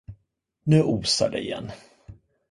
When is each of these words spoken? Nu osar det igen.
Nu 0.63 0.83
osar 0.91 1.29
det 1.29 1.41
igen. 1.43 1.71